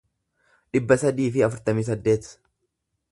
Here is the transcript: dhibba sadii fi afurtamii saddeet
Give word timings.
dhibba 0.77 0.97
sadii 1.03 1.29
fi 1.37 1.45
afurtamii 1.49 1.85
saddeet 1.91 2.31